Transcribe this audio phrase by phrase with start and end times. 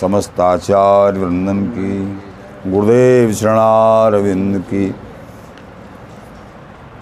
[0.00, 4.90] समस्त आचार्य वृंदन की, गुरुदेव शरणारविंद की।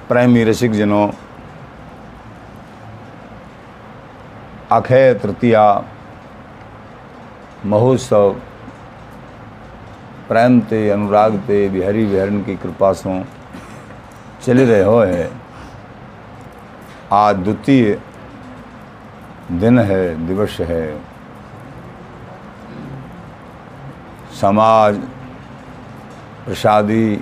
[0.09, 1.09] प्रेमी रसिक जनों
[4.72, 5.64] अक्षय तृतीया,
[7.67, 8.31] महोत्सव
[10.28, 13.24] प्रेम ते अनुराग ते बिहारी विहरण की कृपा से
[14.42, 15.31] चले रहे हो है।
[17.12, 17.98] आज द्वितीय
[19.52, 21.16] दिन है, दिवस है।
[24.40, 24.96] समाज,
[26.44, 27.16] प्रसादी,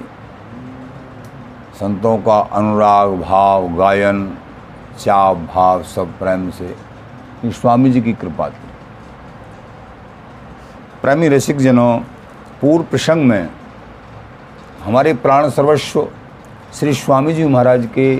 [1.80, 4.38] संतों का अनुराग, भाव, गायन
[4.98, 6.76] चाप भाव, सब प्रेम से
[7.44, 8.72] स्वामी जी की कृपा थी।
[11.02, 11.98] प्रेमी रसिक जनों,
[12.60, 13.48] पूर्व प्रसंग में
[14.84, 16.08] हमारे प्राण सर्वस्व
[16.74, 18.16] श्री स्वामी जी महाराज के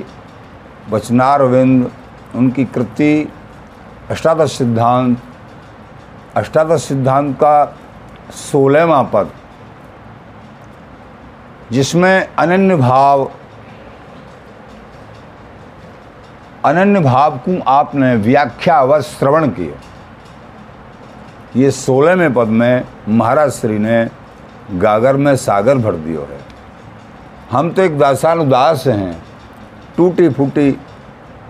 [0.90, 1.90] वचनार वचनारविंद
[2.34, 3.32] उनकी कृति,
[4.10, 5.18] अष्टादश सिद्धांत
[6.36, 7.76] अष्टादश सिद्धांत का
[8.32, 9.30] सोलहवा पद,
[11.72, 13.30] जिसमें अनन्य भाव
[16.64, 19.80] अनन्य भाव को आपने व्याख्या व श्रवण किया।
[21.56, 24.08] ये सोलहवें पद में महाराज श्री ने
[24.72, 26.38] गागर में सागर भर दियो है।
[27.50, 29.22] हम तो एक दासानुदास हैं।
[29.96, 30.70] टूटी फूटी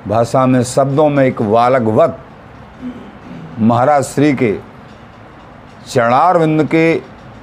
[0.09, 2.19] भाषा में, शब्दों में एक बालकवत
[3.59, 4.53] महाराज श्री के
[5.89, 6.95] चरणारविंद के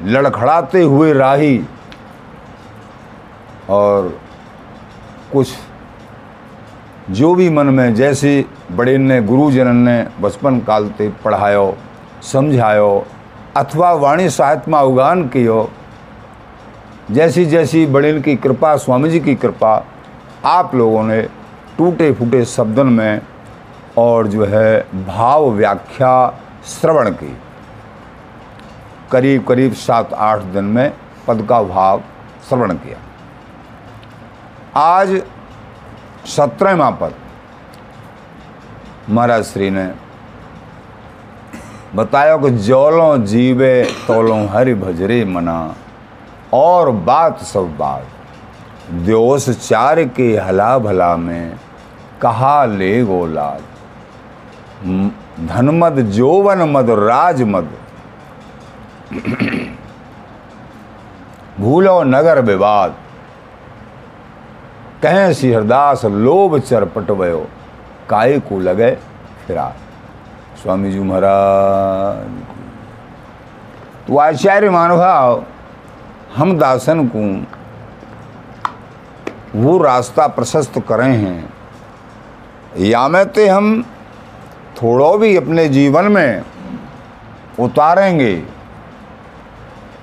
[0.04, 1.64] लड़खड़ाते हुए राही
[3.70, 4.20] और
[5.34, 5.54] कुछ
[7.10, 11.76] जो भी मन में जैसे बड़े ने गुरुजन ने बचपन काल ते पढ़ायो,
[12.24, 13.06] समझायो,
[13.58, 15.70] अथवा वाणी साहित्य में अवगान कियो,
[17.12, 19.76] जैसी जैसी बड़ेन की कृपा, स्वामी जी की कृपा
[20.46, 21.22] आप लोगों ने
[21.78, 23.22] टूटे फूटे शब्दन में
[23.98, 26.14] और जो है भाव व्याख्या
[26.66, 27.38] श्रवण की।
[29.12, 30.92] करीब करीब सात आठ दिन में
[31.28, 32.02] पद का भाव
[32.50, 32.98] श्रवण किया।
[34.78, 35.22] आज
[36.28, 37.14] सत्रहवा पद
[39.10, 39.88] महाराज श्री ने
[41.96, 45.76] बताया कि जौलों जीवे तोलों हरि भजरे मना,
[46.54, 48.06] और बात सब बात,
[49.06, 51.60] द्योस चार के हला भला में
[52.22, 53.62] कहा ले गोलाद
[55.48, 57.70] धनमद जोवन मद राजमद
[61.60, 62.96] भूलो नगर विवाद।
[65.04, 67.40] कहें सिहरदास लोभ चरपटवयो
[68.10, 68.92] काय को लगे
[69.48, 69.68] फिरा
[70.62, 72.30] स्वामी जी महाराज
[74.08, 75.44] तो आचार्य मानुभाव
[76.36, 77.24] हम दासन को।
[79.56, 81.54] वो रास्ता प्रशस्त करें हैं।
[82.80, 83.84] या में ते हम
[84.76, 86.44] थोड़ो भी अपने जीवन में
[87.60, 88.34] उतारेंगे।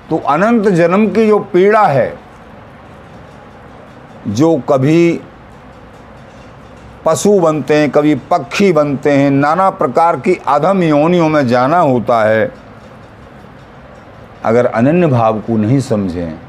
[0.09, 2.13] तो अनंत जन्म की जो पीड़ा है,
[4.27, 5.19] जो कभी
[7.05, 12.23] पशु बनते हैं, कभी पक्षी बनते हैं, नाना प्रकार की अधम योनियों में जाना होता
[12.23, 12.51] है।
[14.45, 16.39] अगर अनन्य भाव को नहीं समझें,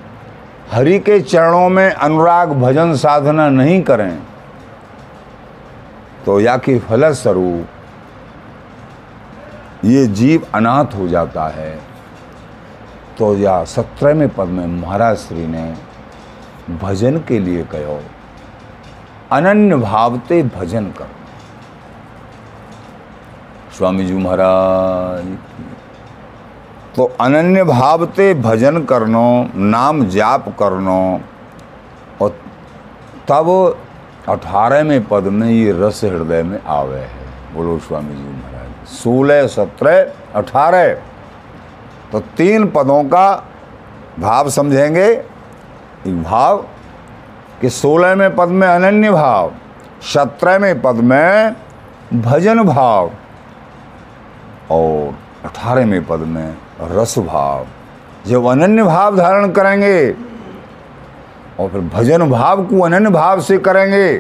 [0.72, 4.19] हरि के चरणों में अनुराग भजन साधना नहीं करें
[6.27, 7.66] तो या कि फलस्वरूप
[9.84, 11.90] ये जीव अनाथ हो जाता है।
[13.20, 15.64] तो या सत्रहवें पद में महाराज श्री ने
[16.82, 17.98] भजन के लिए कहो,
[19.32, 21.16] अनन्य भावते भजन करो।
[23.76, 25.26] स्वामी जी महाराज
[26.97, 31.20] तो अनन्य भावते भजन करनो, नाम जाप करनो,
[32.22, 32.30] और
[33.28, 33.47] तब
[34.28, 39.97] अठारहवें पद में ये रस हृदय में आवे है। बोलो स्वामी जी महाराज, सोलह सत्रह
[40.34, 41.09] अठारह।
[42.12, 43.26] तो तीन पदों का
[44.19, 45.15] भाव समझेंगे।
[46.06, 46.65] भाव
[47.60, 49.53] कि सोलहवें पद में अनन्य भाव
[50.04, 51.56] सत्रहवें पद में
[52.15, 53.10] भजन भाव
[54.71, 56.56] और अठारहवें पद में
[56.91, 57.66] रस भाव।
[58.27, 60.10] जब अनन्य भाव धारण करेंगे
[61.60, 64.18] और फिर भजन भाव को अनन्य भाव से करेंगे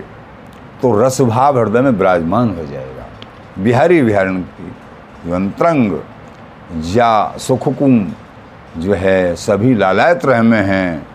[0.82, 3.06] तो रस भाव हृदय में विराजमान हो जाएगा।
[3.58, 5.92] बिहारी विहारण की अंतरंग
[6.72, 8.04] या सुखकुम,
[8.76, 11.06] जो है सभी लालायत रह में हैं।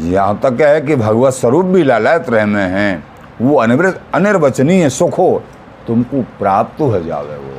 [0.00, 3.04] यहाँ तक है कि भगवत स्वरूप भी लालायत रह में हैं।
[3.40, 5.42] वो अनिवृत, अनिर्वचनीय सुख हो,
[5.86, 7.58] तुमको प्राप्त हो जावे वो।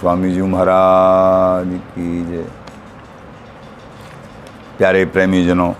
[0.00, 2.44] स्वामी जी महाराज की जय।
[4.78, 5.72] प्यारे प्रेमी जनों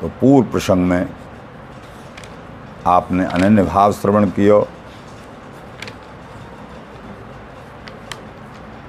[0.00, 1.08] तो पूर्व प्रसंग में
[2.86, 4.66] आपने अनन्य भाव श्रवण कियो।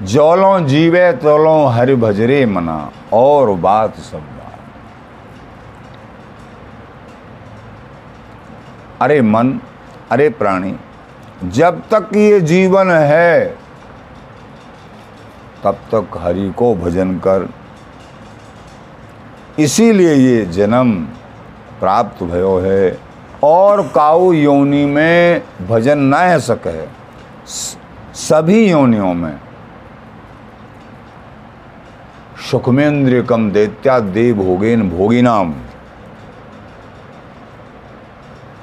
[0.01, 4.59] जौलों जीवे तोलों हरि भजरे मना, और बात सब बात।
[9.01, 9.59] अरे मन,
[10.11, 10.75] अरे प्राणी,
[11.43, 13.45] जब तक ये जीवन है,
[15.63, 17.49] तब तक हरि को भजन कर।
[19.59, 20.93] इसीलिए ये जन्म
[21.79, 22.97] प्राप्त भयो है,
[23.43, 26.85] और काऊ योनि में भजन न सके।
[28.13, 29.39] सभी योनियों में।
[32.41, 35.53] सुखमेंद्र कम दैत्या देव भोगेन भोगिनाम।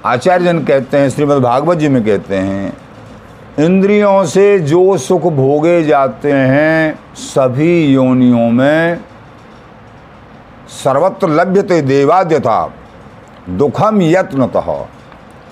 [0.05, 2.73] आचार्य जन कहते हैं, श्रीमद् भागवत जी में कहते हैं,
[3.59, 9.01] इंद्रियों से जो सुख भोगे जाते हैं, सभी योनियों में
[10.75, 12.73] सर्वत्र लभ्यते देवाद्यथा,
[13.51, 14.75] दुखम यत्नतः।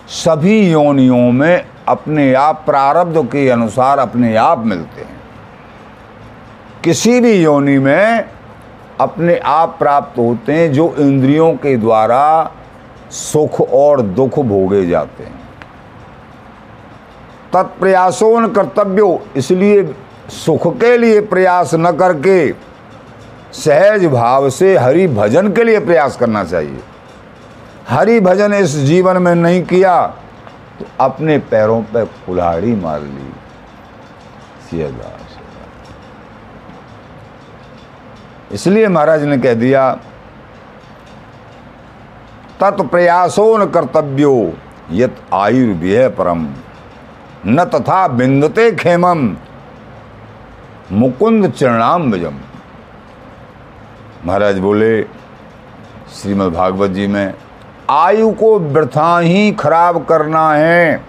[0.09, 5.16] सभी योनियों में अपने आप प्रारब्ध के अनुसार अपने आप मिलते हैं।
[6.85, 8.25] किसी भी योनि में
[9.01, 12.53] अपने आप प्राप्त होते हैं, जो इंद्रियों के द्वारा
[13.13, 15.35] सुख और दुख भोगे जाते हैं।
[17.53, 19.83] तत्प्रयासों कर्तव्यो, इसलिए
[20.35, 22.53] सुख के लिए प्रयास न करके
[23.55, 26.81] सहज भाव से हरि भजन के लिए प्रयास करना चाहिए।
[27.89, 30.07] हरि भजन इस जीवन में नहीं किया
[30.79, 33.33] तो अपने पैरों पर कुल्हाड़ी मार ली।
[34.71, 35.16] सियादास
[38.53, 39.91] इसलिए महाराज ने कह दिया
[42.61, 44.53] तत्प्रयासो न कर्तव्यो,
[44.93, 46.47] यत आयुर्व्यय परम।
[47.47, 49.37] न तथा बिंदते खेमम
[50.93, 52.39] मुकुंद चरणाम भजम।
[54.25, 55.03] महाराज बोले,
[56.15, 57.35] श्रीमद् भागवत जी, में
[57.91, 61.03] आयु को वृथा ही खराब करना है।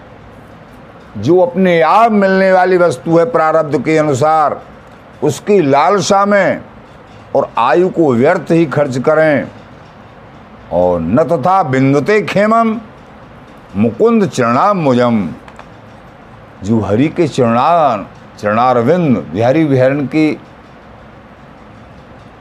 [1.16, 4.60] जो अपने आप मिलने वाली वस्तु है प्रारब्ध के अनुसार,
[5.22, 6.60] उसकी लालसा में
[7.36, 9.48] और आयु को व्यर्थ ही खर्च करें।
[10.72, 12.76] और न तथा बिंदुते खेमम,
[13.76, 15.28] मुकुंद चरणाम मुजम।
[16.64, 18.06] जो हरि के चरणार
[18.38, 20.28] चरणारविंद, बिहारी विहरण की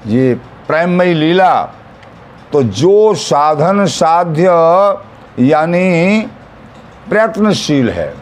[0.08, 0.34] ये
[0.68, 1.54] प्रेममयी लीला
[2.52, 4.44] तो जो साधन साध्य,
[5.40, 6.20] यानी
[7.10, 8.14] प्रयत्नशील है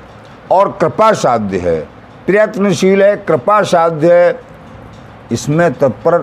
[0.52, 1.80] और कृपा साध्य है।
[2.26, 4.40] प्रयत्नशील है कृपा साध्य है
[5.32, 6.18] इसमें तत्पर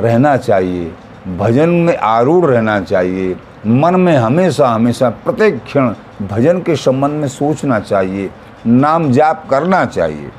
[0.00, 0.94] रहना चाहिए।
[1.38, 3.36] भजन में आरूढ़ रहना चाहिए।
[3.66, 8.30] मन में हमेशा हमेशा प्रत्येक क्षण भजन के संबंध में सोचना चाहिए।
[8.66, 10.32] नाम जाप करना चाहिए।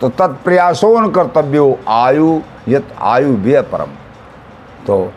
[0.00, 3.88] तो तत्प्रयासों कर्तव्यो आयु, यत आयु व्यय परम।
[4.86, 5.12] तो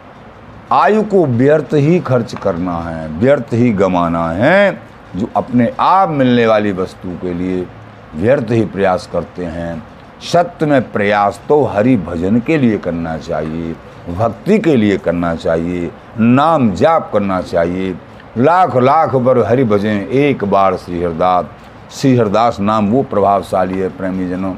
[0.72, 4.81] आयु को व्यर्थ ही खर्च करना है, व्यर्थ ही गमाना है,
[5.15, 7.68] जो अपने आप मिलने वाली वस्तु के लिए
[8.15, 9.83] व्यर्थ ही प्रयास करते हैं।
[10.21, 13.74] सत्य में प्रयास तो हरि भजन के लिए करना चाहिए,
[14.10, 17.95] भक्ति के लिए करना चाहिए, नाम जाप करना चाहिए।
[18.38, 21.45] लाख लाख बार हरि भजन एक बार श्री हरदास
[21.92, 24.54] श्री हरदास नाम वो प्रभावशाली है प्रेमी जनों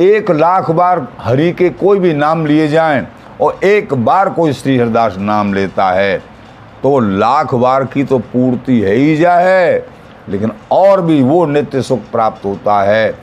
[0.00, 3.06] एक लाख बार हरि के कोई भी नाम लिए जाएँ
[3.40, 6.18] और एक बार कोई श्री हरदास नाम लेता है
[6.82, 9.82] तो लाख बार की तो पूर्ति है ही जाए,
[10.28, 13.14] लेकिन और भी वो नित्य सुख प्राप्त होता है।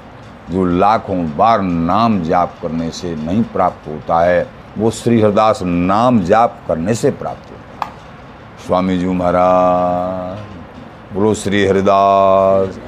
[0.52, 6.20] जो लाखों बार नाम जाप करने से नहीं प्राप्त होता है, वो श्री हरदास नाम
[6.20, 7.92] जाप करने से प्राप्त होता है।
[8.68, 10.40] स्वामी जी महाराज,
[11.14, 12.80] बोलो श्री हरिदास।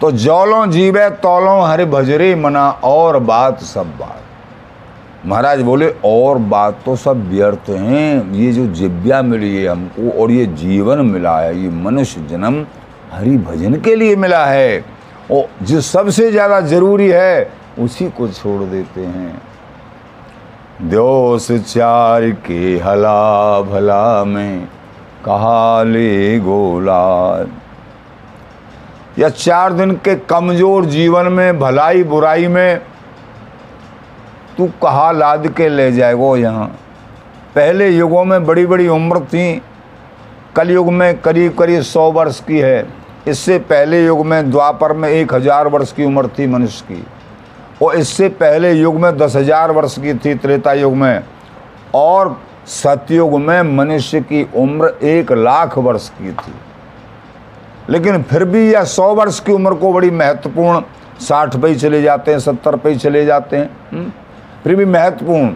[0.00, 4.22] तो जौलों जीवे तौलों हरि भजरे मना, और बात सब बात।
[5.26, 10.30] महाराज बोले, और बात तो सब व्यर्थ हैं, ये जो जिव्या मिली है हमको, और
[10.30, 12.66] ये जीवन मिला है, ये मनुष्य जन्म
[13.12, 14.97] हरि भजन के लिए मिला है।
[15.30, 19.40] और जो सबसे ज़्यादा ज़रूरी है, उसी को छोड़ देते हैं।
[20.82, 24.66] दोष चार के हला भला में
[25.24, 27.46] कहा ले गोला
[29.18, 32.80] या चार दिन के कमज़ोर जीवन में, भलाई बुराई में,
[34.56, 36.66] तू कहा लाद के ले जाएगो यहाँ।
[37.54, 39.62] पहले युगों में बड़ी बड़ी उम्र थी,
[40.56, 42.80] कलयुग में करीब करीब सौ वर्ष की है।
[43.28, 47.04] इससे पहले युग में द्वापर में एक हज़ार वर्ष की उम्र थी मनुष्य की,
[47.82, 51.22] और इससे पहले युग में दस हज़ार वर्ष की थी त्रेता युग में,
[51.94, 52.36] और
[52.68, 56.54] सतयुग में मनुष्य की उम्र एक लाख वर्ष की थी।
[57.88, 60.80] लेकिन फिर भी यह सौ वर्ष की उम्र को बड़ी महत्वपूर्ण,
[61.20, 64.12] साठ पे ही चले जाते हैं, सत्तर पे ही चले जाते हैं
[64.64, 65.54] फिर भी महत्वपूर्ण।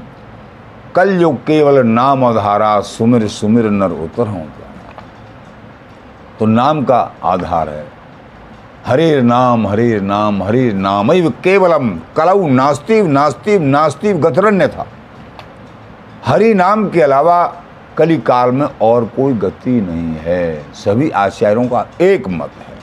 [0.94, 4.40] कल युग केवल नाम अधारा सुमिर सुमिर नर उतर हो
[6.42, 7.86] तो नाम का आधार है।
[8.86, 14.86] हरे नाम हरे नाम हरे नाम। केवलम कलऊ नास्तिव नास्तिव नास्तिव गतरण्य था।
[16.26, 17.62] हरि नाम के अलावा
[17.98, 22.78] कली काल में और कोई गति नहीं है। सभी आचार्यों का एक मत है।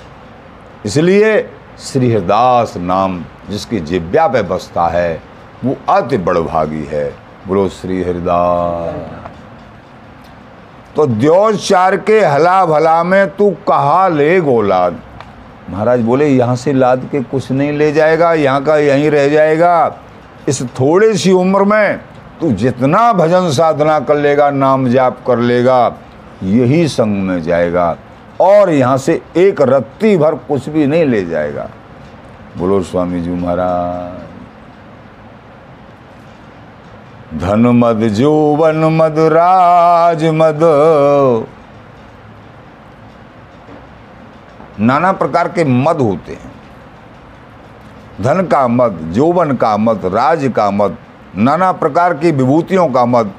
[0.86, 1.50] इसलिए
[1.80, 5.22] श्री हरिदास नाम जिसकी जिव्या पे बसता है,
[5.66, 7.16] वो अति बड़भागी है।
[7.48, 9.29] बोलो श्री हरिदास
[11.00, 15.00] तो द्योचार के हला भला में तू कहा ले गोलाद
[15.70, 20.02] महाराज बोले, यहाँ से लाद के कुछ नहीं ले जाएगा, यहाँ का यहीं रह जाएगा।
[20.48, 22.00] इस थोड़ी सी उम्र में
[22.40, 25.96] तू जितना भजन साधना कर लेगा, नाम जाप कर लेगा,
[26.44, 27.96] यही संग में जाएगा।
[28.42, 31.70] और यहाँ से एक रत्ती भर कुछ भी नहीं ले जाएगा।
[32.58, 34.29] बोलो, स्वामी जी महाराज
[37.34, 40.60] धन मद जोवन मद राज मद।
[44.80, 46.52] नाना प्रकार के मद होते हैं।
[48.22, 50.98] धन का मद जोवन का मद, राज का मद,
[51.36, 53.32] नाना प्रकार की विभूतियों का मद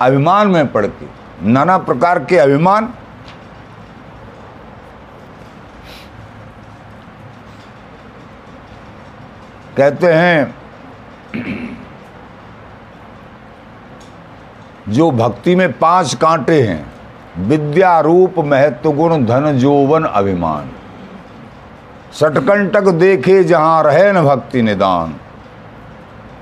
[0.00, 1.06] अभिमान में पड़ के
[1.42, 2.86] नाना प्रकार के अभिमान
[9.76, 10.54] कहते हैं
[14.88, 16.84] जो भक्ति में पाँच कांटे हैं,
[17.38, 20.70] विद्या रूप महत्व गुण धन जोवन अभिमान।
[22.12, 25.14] सटकंटक देखे जहाँ रहे न भक्ति निदान।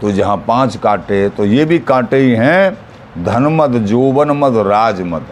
[0.00, 5.00] तो जहाँ पाँच कांटे तो ये भी कांटे ही हैं धन मद जोवन मद राज
[5.02, 5.26] मद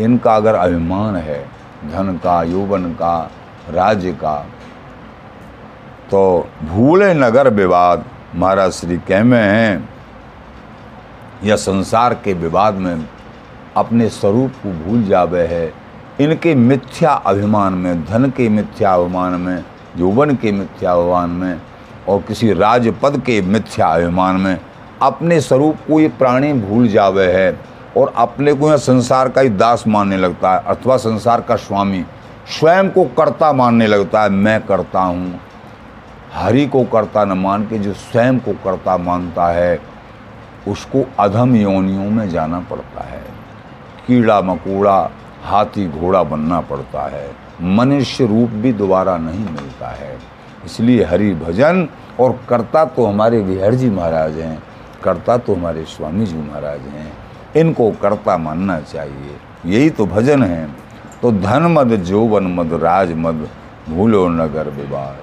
[0.00, 1.38] इनका अगर अभिमान है,
[1.84, 3.30] धन का, यौवन का,
[3.70, 4.36] राज्य का
[6.10, 9.88] तो भूले नगर विवाद। महाराज श्री कह में हैं
[11.44, 13.08] या संसार के विवाद में
[13.76, 15.72] अपने स्वरूप को भूल जावे है,
[16.20, 19.64] इनके मिथ्या अभिमान में, धन के मिथ्या अभिमान में,
[19.96, 21.60] यौवन के मिथ्या अभिमान में
[22.08, 24.58] और किसी राजपद के मिथ्या अभिमान में
[25.02, 27.58] अपने स्वरूप को ये प्राणी भूल जावे है
[27.96, 32.04] और अपने को यह संसार का ही दास मानने लगता है अथवा संसार का स्वामी
[32.58, 35.40] स्वयं को कर्ता मानने लगता है, मैं करता हूँ।
[36.34, 39.95] हरि को कर्ता न मान के जो स्वयं को कर्ता मानता है
[40.68, 43.22] उसको अधम योनियों में जाना पड़ता है।
[44.06, 45.10] कीड़ा मकोड़ा,
[45.44, 47.30] हाथी घोड़ा बनना पड़ता है।
[47.62, 50.18] मनुष्य रूप भी दोबारा नहीं मिलता है।
[50.64, 51.88] इसलिए हरि भजन
[52.20, 54.62] और कर्ता तो हमारे विहर जी महाराज हैं,
[55.04, 57.12] कर्ता तो हमारे स्वामी जी महाराज हैं।
[57.56, 60.68] इनको कर्ता मानना चाहिए। यही तो भजन है।
[61.22, 63.48] तो धन मद जोवन मद राज मद
[63.88, 65.16] भूलो नगर विवाद।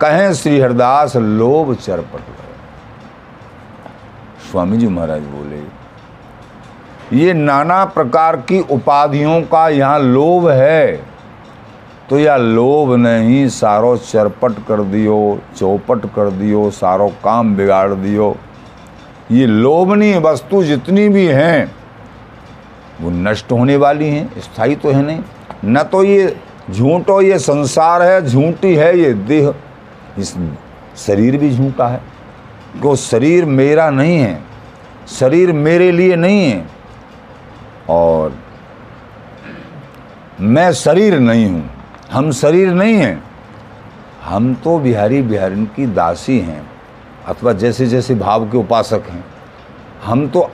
[0.00, 2.20] कहें श्री हरदास, लोभ चरपट
[4.50, 5.62] स्वामी जी महाराज बोले,
[7.16, 11.10] ये नाना प्रकार की उपाधियों का यहाँ लोभ है
[12.10, 18.34] तो यह लोभ नहीं सारो चरपट कर दियो, चौपट कर दियो, सारो काम बिगाड़ दियो।
[19.30, 21.72] ये लोभनीय वस्तु जितनी भी हैं,
[23.00, 25.22] वो नष्ट होने वाली हैं, स्थायी तो है नहीं।
[25.66, 26.36] न तो ये
[26.70, 29.54] झूठो ये संसार है, झूठी है, ये देह,
[30.18, 30.34] इस
[30.98, 32.00] शरीर भी झूठा है।
[32.76, 34.38] वो शरीर मेरा नहीं है,
[35.08, 36.66] शरीर मेरे लिए नहीं है
[37.90, 38.34] और
[40.40, 41.68] मैं शरीर नहीं हूँ,
[42.12, 43.22] हम शरीर नहीं हैं।
[44.24, 46.62] हम तो बिहारी बिहारी की दासी हैं,
[47.26, 49.24] अथवा जैसे जैसे भाव के उपासक हैं।
[50.04, 50.50] हम तो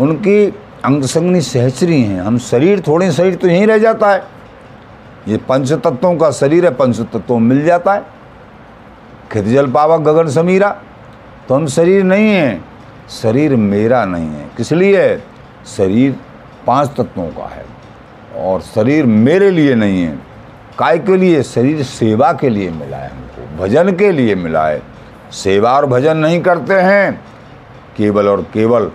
[0.00, 0.44] उनकी
[0.84, 4.22] अंगसंगनी सहचरी हैं, हम शरीर थोड़े, शरीर तो यहीं रह जाता है।
[5.28, 8.04] ये पंच तत्वों का शरीर है पंच तत्वों मिल जाता है।
[9.32, 10.76] खेत जल पावक गगन समीरा
[11.50, 12.64] तो हम शरीर नहीं हैं।
[13.22, 15.16] शरीर मेरा नहीं है। किस लिए?
[15.76, 16.16] शरीर
[16.66, 17.64] पाँच तत्वों का है।
[18.44, 20.18] और शरीर मेरे लिए नहीं है।
[20.78, 21.42] काय के लिए?
[21.42, 24.82] शरीर सेवा के लिए मिला है हमको। भजन के लिए मिला है।
[25.32, 27.20] सेवा और भजन नहीं करते हैं।
[27.96, 28.90] केवल और केवल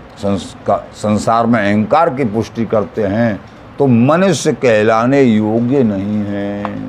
[0.93, 3.41] संसार में अहंकार की पुष्टि करते हैं।
[3.79, 6.79] तो मनुष्य कहलाने योग्य नहीं है।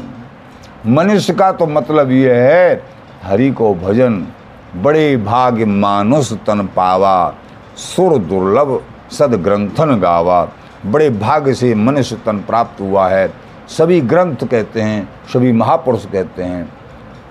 [0.86, 2.82] मनुष्य का तो मतलब यह है,
[3.22, 4.26] हरि को भजन
[4.82, 7.34] बड़े भाग्य मानुष तन पावा,
[7.76, 8.80] सुर दुर्लभ
[9.12, 10.48] सद ग्रंथन गावा।
[10.86, 13.32] बड़े भाग्य से मनुष्य तन प्राप्त हुआ है।
[13.68, 16.72] सभी ग्रंथ कहते हैं, सभी महापुरुष कहते हैं,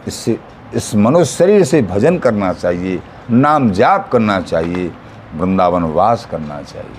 [0.08, 0.40] इससे,
[0.74, 4.92] इस मनुष्य शरीर से भजन करना चाहिए, नाम जाप करना चाहिए,
[5.36, 6.98] वृंदावन वास करना चाहिए।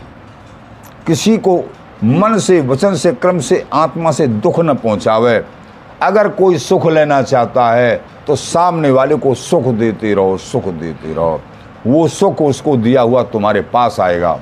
[1.06, 1.58] किसी को
[2.04, 5.38] मन से, वचन से, क्रम से, आत्मा से दुख न पहुंचावे।
[6.02, 11.12] अगर कोई सुख लेना चाहता है तो सामने वाले को सुख देते रहो, सुख देते
[11.14, 11.40] रहो।
[11.86, 14.38] वो सुख उसको दिया हुआ तुम्हारे पास आएगा।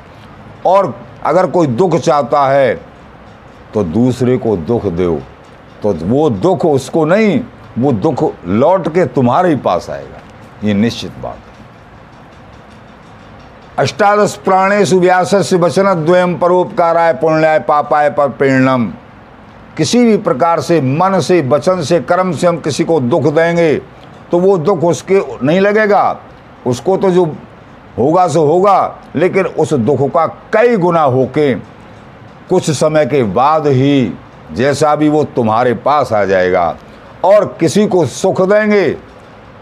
[0.66, 0.94] और
[1.24, 2.74] अगर कोई दुख चाहता है
[3.74, 5.16] तो दूसरे को दुख दो।
[5.82, 7.40] तो वो दुख उसको नहीं,
[7.78, 10.20] वो दुख लौट के तुम्हारे ही पास आएगा।
[10.64, 11.52] ये निश्चित बात है।
[13.78, 18.92] अष्टादश प्राणेशु व्यास से वचन द्वयम परोपकाराय पुण्याय पापाय पर प्रेरणम।
[19.76, 23.74] किसी भी प्रकार से, मन से, वचन से, कर्म से हम किसी को दुख देंगे
[24.30, 26.20] तो वो दुख उसके नहीं लगेगा।
[26.66, 27.24] उसको तो जो
[27.98, 31.54] होगा सो होगा, लेकिन उस दुख का कई गुना होके
[32.48, 34.12] कुछ समय के बाद ही
[34.52, 36.76] जैसा भी वो तुम्हारे पास आ जाएगा
[37.24, 38.88] और किसी को सुख देंगे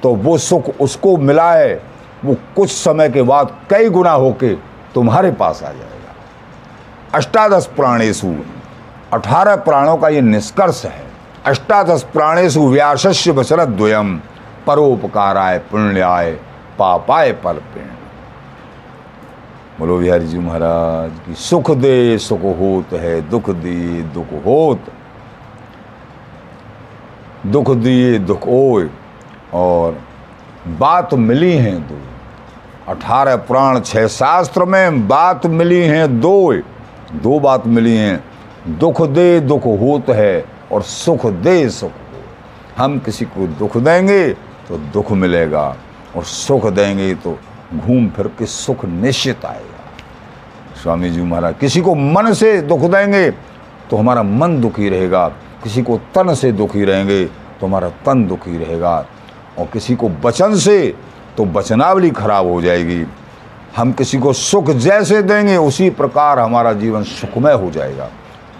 [0.02, 1.75] तो वो सुख उसको मिला है।
[2.25, 4.54] वो कुछ समय के बाद कई गुना होके
[4.95, 6.14] तुम्हारे पास आ जाएगा।
[7.14, 8.35] अष्टादश प्राणेशु
[9.12, 11.04] अठारह प्राणों का ये निष्कर्ष है।
[11.47, 14.16] अष्टादश प्राणेशु व्यासस्य वचन द्वयम
[14.66, 16.31] परोपकाराय पुण्याय,
[16.78, 17.90] पापाय पर पेण
[19.78, 24.90] बोलो बिहारी जी महाराज की सुख दे, सुख होत है, दुख दे, दुख होत।
[27.47, 28.88] दुख दिए दुख ओय
[29.54, 29.99] और
[30.78, 31.99] बात मिली हैं दो।
[32.88, 36.52] अठारह प्राण छह शास्त्र में बात मिली हैं दो।
[37.14, 38.32] दो बात मिली हैं
[38.69, 42.21] दुख दे दुख होत है और सुख दे सुख हो।
[42.76, 44.28] हम किसी को दुख देंगे
[44.69, 45.64] तो दुख मिलेगा
[46.16, 47.38] और सुख देंगे तो
[47.75, 53.31] घूम फिर के सुख निश्चित आएगा। स्वामी जी महाराज, किसी को मन से दुख देंगे
[53.90, 55.26] तो हमारा मन दुखी रहेगा।
[55.62, 58.97] किसी को तन से दुखी रहेंगे तो हमारा तन दुखी रहेगा।
[59.59, 60.95] और किसी को वचन से
[61.37, 63.04] तो वचनावली खराब हो जाएगी।
[63.76, 68.09] हम किसी को सुख जैसे देंगे उसी प्रकार हमारा जीवन सुखमय हो जाएगा।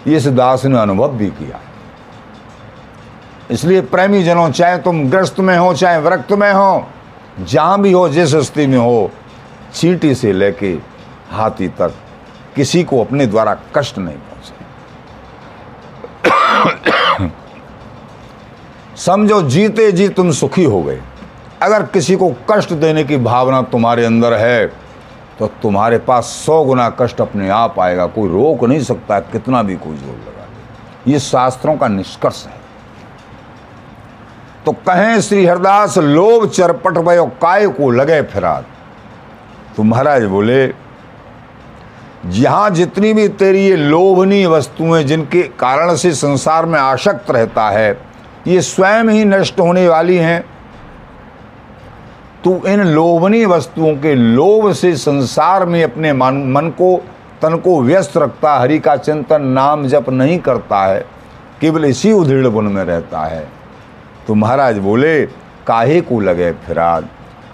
[0.07, 1.59] इस दास ने अनुभव भी किया।
[3.51, 6.87] इसलिए प्रेमी जनों, चाहे तुम ग्रस्त में हो, चाहे वृक्त में हो,
[7.39, 9.11] जहाँ भी हो, जिस स्थिति में हो,
[9.73, 10.77] चींटी से लेके
[11.31, 11.93] हाथी तक
[12.55, 14.63] किसी को अपने द्वारा कष्ट नहीं पहुँचे।
[18.97, 21.01] समझो, जीते जी तुम सुखी हो गए।
[21.61, 24.82] अगर किसी को कष्ट देने की भावना तुम्हारे अंदर है
[25.43, 29.75] तो तुम्हारे पास सौ गुना कष्ट अपने आप आएगा, कोई रोक नहीं सकता, कितना भी
[29.75, 32.61] कोई ज़ोर लगा ले ये शास्त्रों का निष्कर्ष है।
[34.65, 38.65] तो कहें श्री हरदास, लोभ चरपट भयो काय को लगे फिराद।
[39.77, 40.67] तो महाराज बोले
[42.29, 47.91] जहाँ जितनी भी तेरी ये लोभनीय वस्तुएँ जिनके कारण से संसार में आसक्त रहता है,
[48.47, 50.43] ये स्वयं ही नष्ट होने वाली हैं।
[52.43, 57.03] तू इन लोभनीय वस्तुओं के लोभ से संसार में अपने मन मन को,
[57.41, 61.05] तन को व्यस्त रखता हरि का चिंतन नाम जप नहीं करता है।
[61.61, 63.47] केवल इसी उधेड़ बुन में रहता है।
[64.27, 65.25] तो महाराज बोले,
[65.67, 67.07] काहे को लगे फिराद?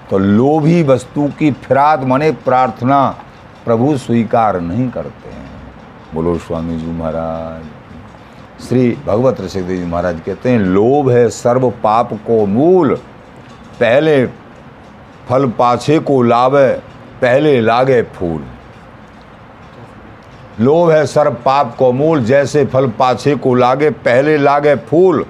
[0.10, 3.18] तो लोभी वस्तु की फिराद मने प्रार्थना
[3.66, 5.50] प्रभु स्वीकार नहीं करते हैं।
[6.14, 7.64] बोलो स्वामी जी महाराज।
[8.68, 12.96] श्री भगवत ऋषिदेव जी महाराज कहते हैं, लोभ है सर्व पाप को मूल।
[13.80, 14.26] पहले
[15.30, 16.68] फल पाछे को लावे,
[17.22, 18.44] पहले लागे फूल।
[20.60, 25.26] लोभ है सर्व पाप को मूल, जैसे फल पाछे को लागे, पहले लागे फूल।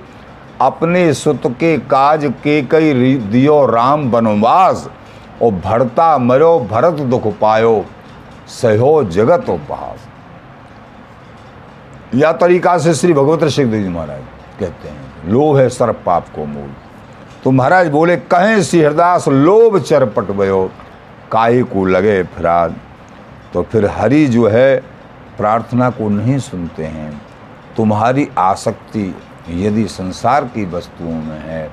[0.61, 4.89] अपने सुत के काज के कई दियो राम बनवास,
[5.41, 7.85] और भरता मरो भरत दुख पायो,
[8.51, 10.07] सहो जगत उपहास
[12.15, 14.21] या तरीका से श्री भगवत ऋषिदेव जी महाराज
[14.59, 16.69] कहते हैं, लोभ है सर्व पाप को मूल।
[17.43, 20.69] तो महाराज बोले, कहें श्री हरदास लोभ चरपट भयो
[21.31, 22.75] काय को लगे फिराद।
[23.53, 24.77] तो फिर हरि जो है,
[25.37, 27.21] प्रार्थना को नहीं सुनते हैं।
[27.77, 29.13] तुम्हारी आसक्ति
[29.57, 31.67] यदि संसार की वस्तुओं में है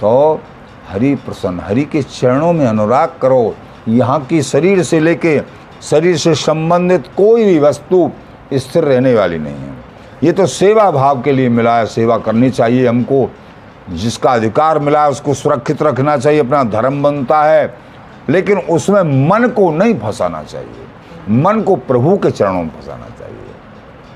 [0.00, 0.40] तो
[0.88, 3.54] हरि प्रसन्न, हरि के चरणों में अनुराग करो।
[3.88, 5.40] यहाँ की शरीर से लेके
[5.82, 8.10] शरीर से संबंधित कोई भी वस्तु
[8.54, 9.76] स्थिर रहने वाली नहीं है।
[10.24, 13.28] ये तो सेवा भाव के लिए मिला है, सेवा करनी चाहिए हमको।
[13.90, 17.78] जिसका अधिकार मिला है, उसको सुरक्षित रखना चाहिए, अपना धर्म बनता है।
[18.28, 20.86] लेकिन उसमें मन को नहीं फंसाना चाहिए।
[21.30, 23.50] मन को प्रभु के चरणों में फंसाना चाहिए।